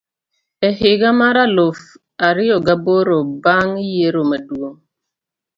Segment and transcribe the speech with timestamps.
[0.67, 1.79] e higa mar eluf
[2.27, 4.77] ariyo gi aboro bang' yiero maduong'.